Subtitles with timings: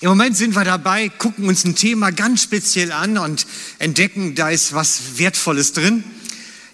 [0.00, 3.46] Im Moment sind wir dabei, gucken uns ein Thema ganz speziell an und
[3.78, 6.04] entdecken, da ist was Wertvolles drin.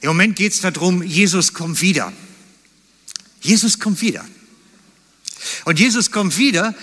[0.01, 2.13] Im Moment geht es darum, Jesus kommt wieder.
[3.41, 4.25] Jesus kommt wieder.
[5.65, 6.75] Und Jesus kommt wieder,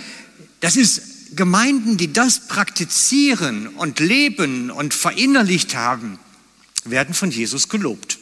[0.62, 1.02] das ist
[1.36, 6.19] Gemeinden, die das praktizieren und leben und verinnerlicht haben,
[6.85, 8.17] werden von Jesus gelobt.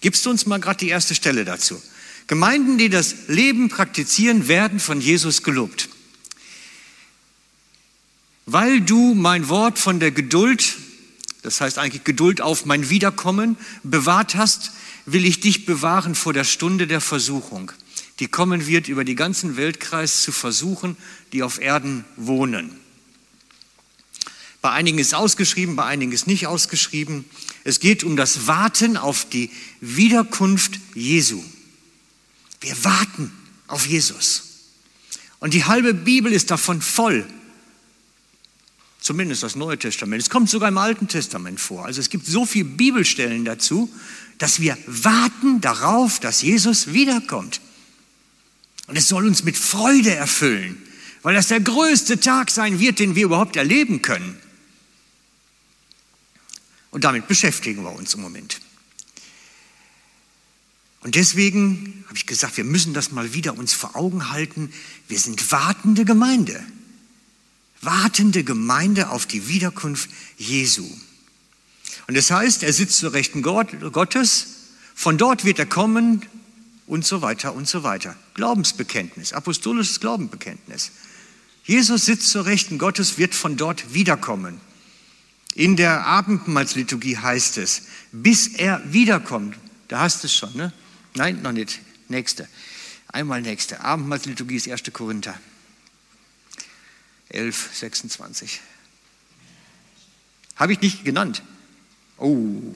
[0.00, 1.80] Gibst du uns mal gerade die erste Stelle dazu?
[2.26, 5.90] Gemeinden, die das Leben praktizieren, werden von Jesus gelobt.
[8.52, 10.76] Weil du mein Wort von der Geduld,
[11.42, 14.72] das heißt eigentlich Geduld auf mein Wiederkommen, bewahrt hast,
[15.06, 17.70] will ich dich bewahren vor der Stunde der Versuchung,
[18.18, 20.96] die kommen wird, über die ganzen Weltkreis zu versuchen,
[21.32, 22.72] die auf Erden wohnen.
[24.60, 27.26] Bei einigen ist ausgeschrieben, bei einigen ist nicht ausgeschrieben.
[27.62, 31.40] Es geht um das Warten auf die Wiederkunft Jesu.
[32.60, 33.30] Wir warten
[33.68, 34.42] auf Jesus.
[35.38, 37.24] Und die halbe Bibel ist davon voll.
[39.00, 40.22] Zumindest das Neue Testament.
[40.22, 41.86] Es kommt sogar im Alten Testament vor.
[41.86, 43.90] Also es gibt so viele Bibelstellen dazu,
[44.38, 47.60] dass wir warten darauf, dass Jesus wiederkommt.
[48.86, 50.80] Und es soll uns mit Freude erfüllen,
[51.22, 54.36] weil das der größte Tag sein wird, den wir überhaupt erleben können.
[56.90, 58.60] Und damit beschäftigen wir uns im Moment.
[61.02, 64.72] Und deswegen habe ich gesagt, wir müssen das mal wieder uns vor Augen halten.
[65.08, 66.62] Wir sind wartende Gemeinde.
[67.82, 70.86] Wartende Gemeinde auf die Wiederkunft Jesu.
[72.06, 74.46] Und das heißt, er sitzt zur Rechten Gottes.
[74.94, 76.22] Von dort wird er kommen
[76.86, 78.16] und so weiter und so weiter.
[78.34, 80.90] Glaubensbekenntnis, apostolisches Glaubenbekenntnis.
[81.64, 84.60] Jesus sitzt zur Rechten Gottes, wird von dort wiederkommen.
[85.54, 89.56] In der Abendmahlsliturgie heißt es, bis er wiederkommt.
[89.88, 90.72] Da hast du es schon, ne?
[91.14, 91.80] Nein, noch nicht.
[92.08, 92.48] Nächste.
[93.08, 93.80] Einmal nächste.
[93.80, 94.82] Abendmahlsliturgie ist 1.
[94.92, 95.38] Korinther
[97.30, 98.60] 11, 26.
[100.56, 101.42] Habe ich nicht genannt.
[102.18, 102.74] Oh.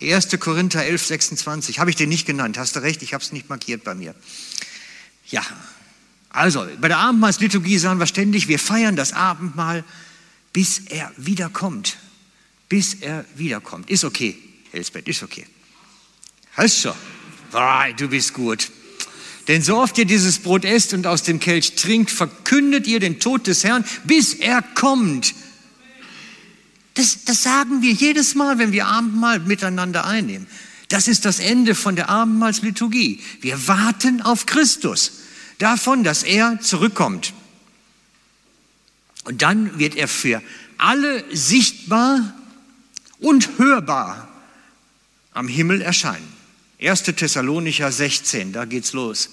[0.00, 0.28] 1.
[0.38, 1.78] Korinther 11, 26.
[1.78, 2.58] Habe ich den nicht genannt.
[2.58, 4.14] Hast du recht, ich habe es nicht markiert bei mir.
[5.26, 5.44] Ja.
[6.30, 9.84] Also, bei der Abendmahlsliturgie sagen wir ständig, wir feiern das Abendmahl
[10.52, 11.96] bis er wiederkommt.
[12.68, 13.88] Bis er wiederkommt.
[13.90, 14.36] Ist okay,
[14.72, 15.46] Elsbeth, ist okay.
[16.52, 16.94] Hast schon.
[17.96, 18.70] Du bist gut.
[19.48, 23.18] Denn so oft ihr dieses Brot esst und aus dem Kelch trinkt, verkündet ihr den
[23.18, 25.34] Tod des Herrn, bis er kommt.
[26.94, 30.46] Das, das sagen wir jedes Mal, wenn wir Abendmahl miteinander einnehmen.
[30.88, 33.20] Das ist das Ende von der Abendmahlsliturgie.
[33.40, 35.12] Wir warten auf Christus,
[35.58, 37.32] davon, dass er zurückkommt.
[39.24, 40.42] Und dann wird er für
[40.76, 42.34] alle sichtbar
[43.18, 44.28] und hörbar
[45.32, 46.37] am Himmel erscheinen.
[46.80, 47.02] 1.
[47.02, 49.30] Thessalonicher 16, da geht's los.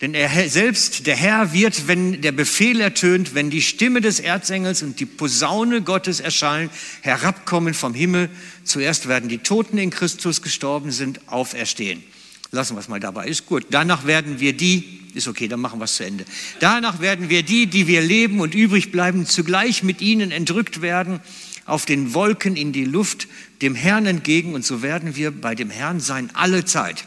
[0.00, 4.82] Denn er selbst, der Herr, wird, wenn der Befehl ertönt, wenn die Stimme des Erzengels
[4.82, 6.68] und die Posaune Gottes erschallen,
[7.02, 8.28] herabkommen vom Himmel.
[8.64, 12.02] Zuerst werden die Toten in Christus gestorben sind, auferstehen.
[12.50, 13.66] Lassen wir es mal dabei, ist gut.
[13.70, 16.24] Danach werden wir die, ist okay, dann machen wir es zu Ende.
[16.60, 21.20] Danach werden wir die, die wir leben und übrig bleiben, zugleich mit ihnen entrückt werden,
[21.64, 23.28] auf den Wolken in die Luft,
[23.62, 27.06] dem Herrn entgegen und so werden wir bei dem Herrn sein alle Zeit.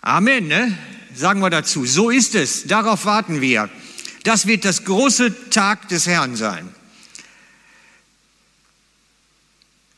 [0.00, 0.76] Amen, ne?
[1.14, 1.84] Sagen wir dazu.
[1.84, 2.66] So ist es.
[2.66, 3.68] Darauf warten wir.
[4.22, 6.68] Das wird das große Tag des Herrn sein.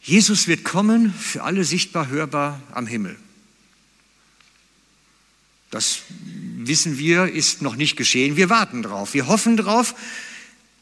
[0.01, 3.17] Jesus wird kommen, für alle sichtbar, hörbar am Himmel.
[5.71, 6.01] Das
[6.57, 8.37] wissen wir, ist noch nicht geschehen.
[8.37, 9.95] Wir warten drauf, wir hoffen drauf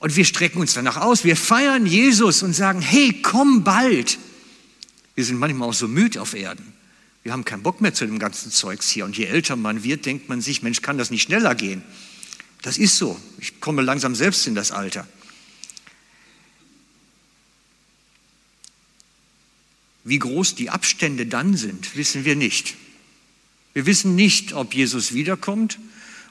[0.01, 1.25] und wir strecken uns danach aus.
[1.25, 4.19] Wir feiern Jesus und sagen, hey, komm bald.
[5.15, 6.73] Wir sind manchmal auch so müde auf Erden.
[7.23, 9.05] Wir haben keinen Bock mehr zu dem ganzen Zeugs hier.
[9.05, 11.83] Und je älter man wird, denkt man sich, Mensch, kann das nicht schneller gehen?
[12.63, 13.21] Das ist so.
[13.39, 15.07] Ich komme langsam selbst in das Alter.
[20.03, 22.75] Wie groß die Abstände dann sind, wissen wir nicht.
[23.75, 25.79] Wir wissen nicht, ob Jesus wiederkommt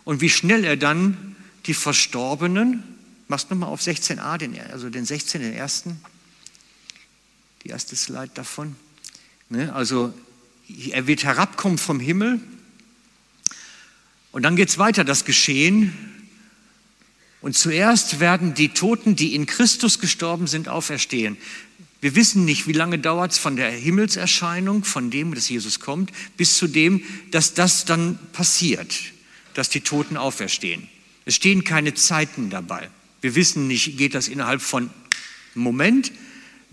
[0.05, 1.35] und wie schnell er dann
[1.67, 2.83] die Verstorbenen,
[3.29, 6.01] machst nochmal auf 16a, den, also den 16, den ersten,
[7.63, 8.75] die erste Slide davon.
[9.49, 10.13] Ne, also
[10.91, 12.41] er wird herabkommen vom Himmel
[14.31, 15.93] und dann geht es weiter, das Geschehen.
[17.41, 21.37] Und zuerst werden die Toten, die in Christus gestorben sind, auferstehen.
[22.01, 26.11] Wir wissen nicht, wie lange dauert es von der Himmelserscheinung, von dem, dass Jesus kommt,
[26.37, 28.93] bis zu dem, dass das dann passiert,
[29.53, 30.87] dass die Toten auferstehen.
[31.25, 32.89] Es stehen keine Zeiten dabei.
[33.21, 34.89] Wir wissen nicht, geht das innerhalb von
[35.55, 36.11] einem Moment,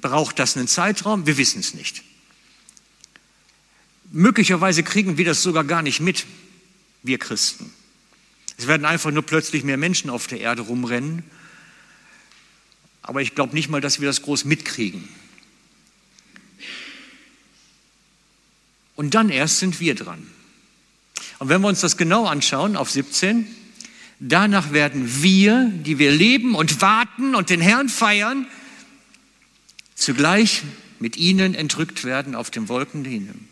[0.01, 1.27] braucht das einen Zeitraum?
[1.27, 2.03] Wir wissen es nicht.
[4.13, 6.27] Möglicherweise kriegen wir das sogar gar nicht mit,
[7.03, 7.73] wir Christen.
[8.59, 11.25] Es werden einfach nur plötzlich mehr Menschen auf der Erde rumrennen.
[13.03, 15.09] Aber ich glaube nicht mal, dass wir das groß mitkriegen.
[18.95, 20.27] Und dann erst sind wir dran.
[21.39, 23.47] Und wenn wir uns das genau anschauen, auf 17,
[24.21, 28.47] danach werden wir, die wir leben und warten und den Herrn feiern,
[29.95, 30.63] zugleich
[30.99, 33.49] mit ihnen entrückt werden auf den Wolken.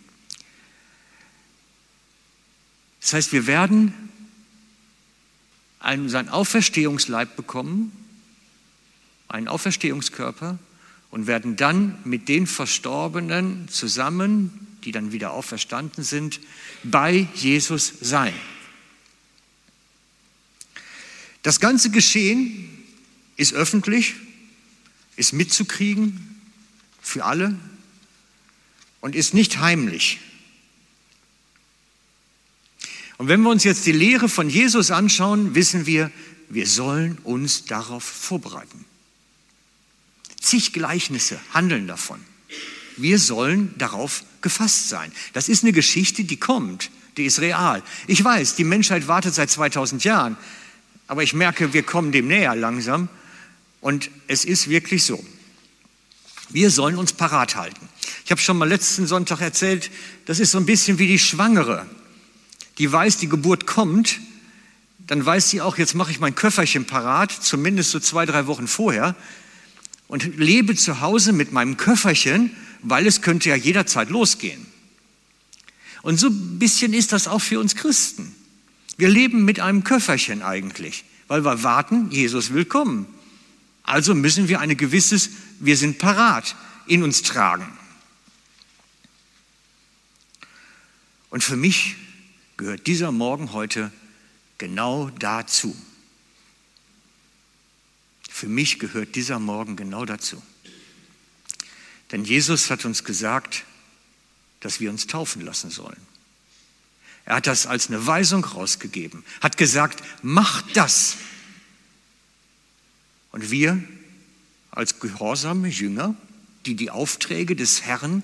[3.00, 3.92] Das heißt, wir werden
[5.78, 7.92] einen, seinen Auferstehungsleib bekommen,
[9.28, 10.58] einen Auferstehungskörper
[11.10, 16.40] und werden dann mit den Verstorbenen zusammen, die dann wieder auferstanden sind,
[16.82, 18.32] bei Jesus sein.
[21.44, 22.70] Das ganze Geschehen
[23.36, 24.14] ist öffentlich,
[25.14, 26.40] ist mitzukriegen
[27.02, 27.54] für alle
[29.02, 30.20] und ist nicht heimlich.
[33.18, 36.10] Und wenn wir uns jetzt die Lehre von Jesus anschauen, wissen wir,
[36.48, 38.86] wir sollen uns darauf vorbereiten.
[40.40, 42.20] Zig Gleichnisse handeln davon.
[42.96, 45.12] Wir sollen darauf gefasst sein.
[45.34, 47.82] Das ist eine Geschichte, die kommt, die ist real.
[48.06, 50.38] Ich weiß, die Menschheit wartet seit 2000 Jahren,
[51.06, 53.08] aber ich merke, wir kommen dem näher langsam
[53.80, 55.24] und es ist wirklich so.
[56.50, 57.88] Wir sollen uns parat halten.
[58.24, 59.90] Ich habe schon mal letzten Sonntag erzählt,
[60.26, 61.86] das ist so ein bisschen wie die Schwangere
[62.78, 64.20] die weiß, die Geburt kommt,
[65.06, 68.66] dann weiß sie auch, jetzt mache ich mein Köfferchen parat, zumindest so zwei, drei Wochen
[68.66, 69.14] vorher,
[70.08, 72.50] und lebe zu Hause mit meinem Köfferchen,
[72.82, 74.66] weil es könnte ja jederzeit losgehen.
[76.02, 78.33] Und so ein bisschen ist das auch für uns Christen.
[78.96, 83.06] Wir leben mit einem Köfferchen eigentlich, weil wir warten, Jesus will kommen.
[83.82, 85.30] Also müssen wir eine gewisses,
[85.60, 86.56] wir sind parat,
[86.86, 87.66] in uns tragen.
[91.30, 91.96] Und für mich
[92.56, 93.90] gehört dieser Morgen heute
[94.58, 95.76] genau dazu.
[98.30, 100.42] Für mich gehört dieser Morgen genau dazu.
[102.12, 103.64] Denn Jesus hat uns gesagt,
[104.60, 106.00] dass wir uns taufen lassen sollen.
[107.24, 111.16] Er hat das als eine Weisung rausgegeben, hat gesagt, macht das.
[113.32, 113.82] Und wir
[114.70, 116.14] als gehorsame Jünger,
[116.66, 118.22] die die Aufträge des Herrn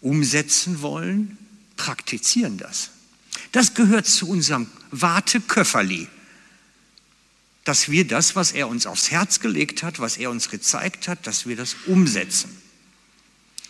[0.00, 1.38] umsetzen wollen,
[1.76, 2.90] praktizieren das.
[3.52, 6.08] Das gehört zu unserem Warteköfferli,
[7.64, 11.26] dass wir das, was er uns aufs Herz gelegt hat, was er uns gezeigt hat,
[11.26, 12.50] dass wir das umsetzen.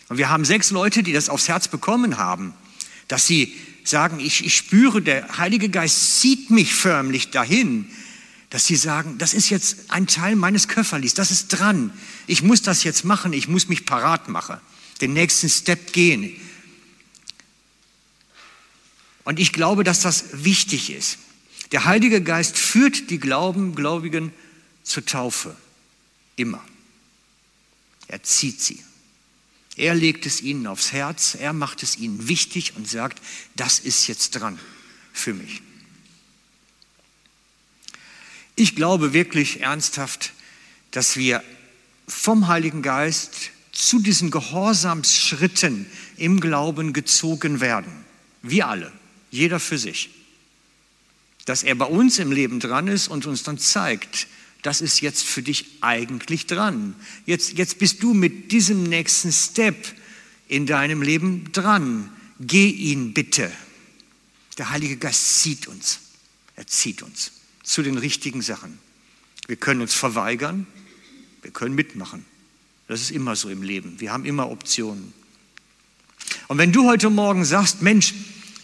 [0.09, 2.53] Und wir haben sechs Leute, die das aufs Herz bekommen haben,
[3.07, 3.55] dass sie
[3.87, 7.89] sagen, ich, ich spüre, der Heilige Geist zieht mich förmlich dahin,
[8.49, 11.91] dass sie sagen, das ist jetzt ein Teil meines Köfferlis, das ist dran.
[12.27, 14.57] Ich muss das jetzt machen, ich muss mich parat machen,
[15.01, 16.35] den nächsten Step gehen.
[19.23, 21.17] Und ich glaube, dass das wichtig ist.
[21.71, 24.31] Der Heilige Geist führt die Glauben, Gläubigen
[24.83, 25.55] zur Taufe.
[26.35, 26.63] Immer.
[28.07, 28.83] Er zieht sie.
[29.77, 33.21] Er legt es ihnen aufs Herz, er macht es ihnen wichtig und sagt,
[33.55, 34.59] das ist jetzt dran
[35.11, 35.61] für mich.
[38.55, 40.33] Ich glaube wirklich ernsthaft,
[40.91, 41.43] dass wir
[42.07, 45.85] vom Heiligen Geist zu diesen Gehorsamsschritten
[46.15, 47.91] im Glauben gezogen werden.
[48.41, 48.93] Wir alle
[49.29, 50.09] jeder für sich.
[51.43, 54.27] Dass er bei uns im Leben dran ist und uns dann zeigt,
[54.65, 56.95] das ist jetzt für dich eigentlich dran.
[57.27, 59.75] Jetzt, jetzt bist du mit diesem nächsten Step
[60.47, 62.09] in deinem Leben dran.
[62.39, 63.51] Geh ihn bitte.
[64.57, 65.99] Der Heilige Geist zieht uns.
[66.55, 68.79] Er zieht uns zu den richtigen Sachen.
[69.45, 70.65] Wir können uns verweigern,
[71.43, 72.25] wir können mitmachen.
[72.87, 73.99] Das ist immer so im Leben.
[73.99, 75.13] Wir haben immer Optionen.
[76.47, 78.15] Und wenn du heute Morgen sagst, Mensch,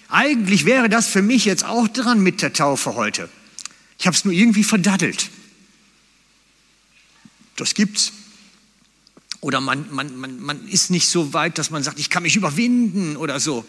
[0.09, 3.29] eigentlich wäre das für mich jetzt auch dran mit der Taufe heute.
[3.99, 5.29] Ich habe es nur irgendwie verdaddelt.
[7.61, 8.11] Das gibt's.
[9.39, 12.35] Oder man, man, man, man ist nicht so weit, dass man sagt, ich kann mich
[12.35, 13.63] überwinden oder so.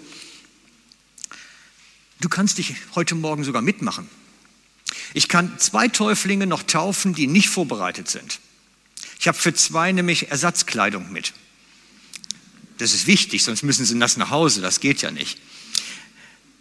[2.18, 4.08] Du kannst dich heute Morgen sogar mitmachen.
[5.12, 8.40] Ich kann zwei Täuflinge noch taufen, die nicht vorbereitet sind.
[9.20, 11.34] Ich habe für zwei nämlich Ersatzkleidung mit.
[12.78, 15.38] Das ist wichtig, sonst müssen sie nass nach Hause, das geht ja nicht.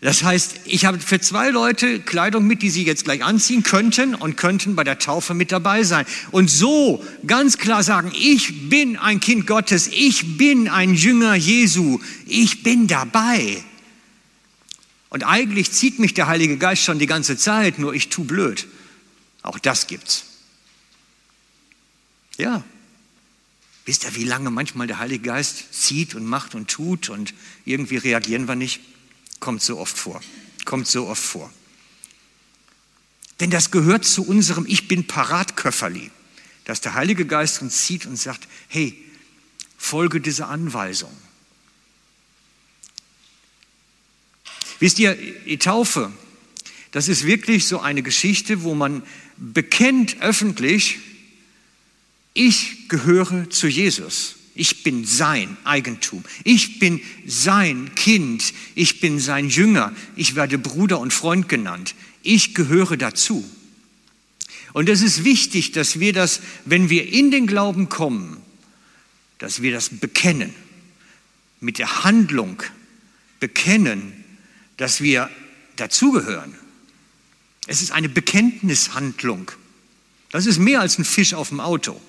[0.01, 4.15] Das heißt, ich habe für zwei Leute Kleidung mit, die sie jetzt gleich anziehen könnten
[4.15, 6.07] und könnten bei der Taufe mit dabei sein.
[6.31, 11.99] Und so ganz klar sagen, ich bin ein Kind Gottes, ich bin ein Jünger Jesu,
[12.25, 13.63] ich bin dabei.
[15.09, 18.65] Und eigentlich zieht mich der Heilige Geist schon die ganze Zeit, nur ich tu blöd.
[19.43, 20.25] Auch das gibt's.
[22.37, 22.63] Ja.
[23.85, 27.97] Wisst ihr, wie lange manchmal der Heilige Geist zieht und macht und tut und irgendwie
[27.97, 28.79] reagieren wir nicht?
[29.41, 30.21] Kommt so oft vor.
[30.63, 31.51] Kommt so oft vor.
[33.41, 36.11] Denn das gehört zu unserem Ich bin parat Köfferli,
[36.65, 38.95] dass der Heilige Geist uns zieht und sagt, hey,
[39.77, 41.11] folge dieser Anweisung.
[44.79, 46.11] Wisst ihr, die Taufe,
[46.91, 49.01] das ist wirklich so eine Geschichte, wo man
[49.37, 50.99] bekennt öffentlich,
[52.35, 54.35] ich gehöre zu Jesus.
[54.53, 56.23] Ich bin sein Eigentum.
[56.43, 58.53] Ich bin sein Kind.
[58.75, 59.93] Ich bin sein Jünger.
[60.15, 61.95] Ich werde Bruder und Freund genannt.
[62.21, 63.49] Ich gehöre dazu.
[64.73, 68.37] Und es ist wichtig, dass wir das, wenn wir in den Glauben kommen,
[69.37, 70.53] dass wir das bekennen,
[71.59, 72.61] mit der Handlung
[73.39, 74.13] bekennen,
[74.77, 75.29] dass wir
[75.75, 76.55] dazugehören.
[77.67, 79.51] Es ist eine Bekenntnishandlung.
[80.31, 81.99] Das ist mehr als ein Fisch auf dem Auto.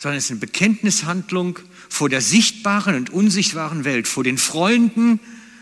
[0.00, 1.58] Sondern es ist eine Bekenntnishandlung
[1.90, 5.20] vor der sichtbaren und unsichtbaren Welt, vor den Freunden,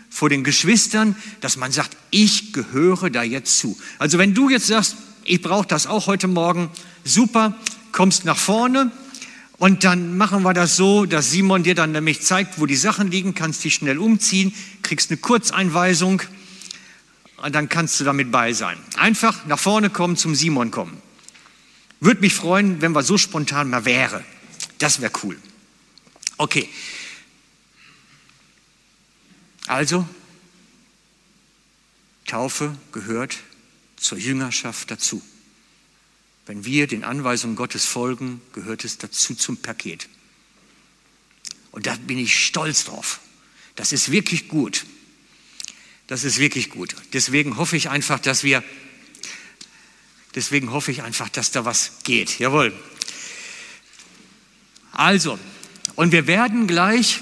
[0.09, 3.77] vor den Geschwistern, dass man sagt, ich gehöre da jetzt zu.
[3.99, 6.69] Also wenn du jetzt sagst, ich brauche das auch heute Morgen,
[7.03, 7.53] super,
[7.91, 8.91] kommst nach vorne
[9.57, 13.11] und dann machen wir das so, dass Simon dir dann nämlich zeigt, wo die Sachen
[13.11, 14.53] liegen, kannst dich schnell umziehen,
[14.83, 16.21] kriegst eine Kurzeinweisung
[17.43, 18.77] und dann kannst du damit bei sein.
[18.95, 21.08] Einfach nach vorne kommen, zum Simon kommen.
[21.99, 24.23] Würde mich freuen, wenn wir so spontan mal wäre.
[24.77, 25.37] Das wäre cool.
[26.37, 26.69] Okay.
[29.67, 30.07] Also,
[32.25, 33.37] Taufe gehört
[33.97, 35.21] zur Jüngerschaft dazu.
[36.45, 40.07] Wenn wir den Anweisungen Gottes folgen, gehört es dazu zum Paket.
[41.71, 43.19] Und da bin ich stolz drauf.
[43.75, 44.85] Das ist wirklich gut.
[46.07, 46.95] Das ist wirklich gut.
[47.13, 48.63] Deswegen hoffe ich einfach, dass wir
[50.35, 52.39] Deswegen hoffe ich einfach, dass da was geht.
[52.39, 52.73] Jawohl.
[54.91, 55.39] Also,
[55.95, 57.19] und wir werden gleich,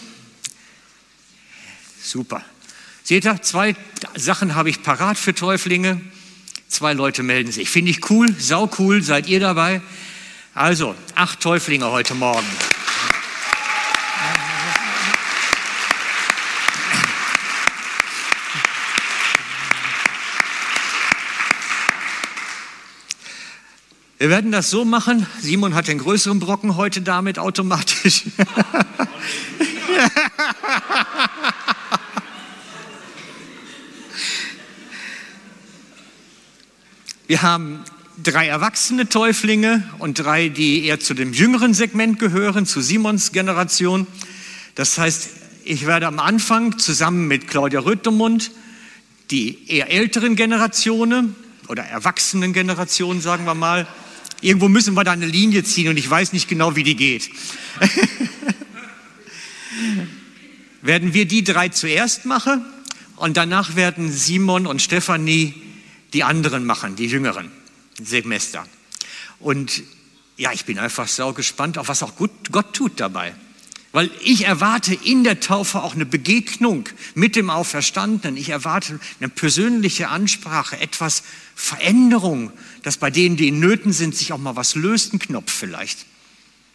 [2.02, 2.44] super.
[3.04, 3.76] Seht ihr, zwei
[4.16, 6.02] Sachen habe ich parat für Täuflinge.
[6.68, 7.70] Zwei Leute melden sich.
[7.70, 9.82] Finde ich cool, sau cool, seid ihr dabei?
[10.54, 12.48] Also, acht Täuflinge heute Morgen.
[24.20, 25.28] Wir werden das so machen.
[25.40, 28.24] Simon hat den größeren Brocken heute damit automatisch.
[37.28, 37.84] Wir haben
[38.24, 44.08] drei erwachsene Täuflinge und drei, die eher zu dem jüngeren Segment gehören, zu Simons Generation.
[44.74, 45.30] Das heißt,
[45.64, 48.50] ich werde am Anfang zusammen mit Claudia Röttemund
[49.30, 51.36] die eher älteren Generationen
[51.68, 53.86] oder erwachsenen Generationen, sagen wir mal,
[54.42, 57.30] Irgendwo müssen wir da eine Linie ziehen und ich weiß nicht genau, wie die geht.
[60.82, 62.66] werden wir die drei zuerst machen
[63.16, 65.54] und danach werden Simon und Stefanie
[66.14, 67.52] die anderen machen, die jüngeren
[68.02, 68.66] Semester.
[69.40, 69.84] Und
[70.38, 73.34] ja, ich bin einfach sau gespannt, auf was auch Gott tut dabei.
[73.92, 78.38] Weil ich erwarte in der Taufe auch eine Begegnung mit dem Auferstandenen.
[78.38, 81.24] Ich erwarte eine persönliche Ansprache, etwas
[81.56, 82.52] Veränderung,
[82.88, 86.06] dass bei denen, die in Nöten sind, sich auch mal was löst, ein Knopf vielleicht.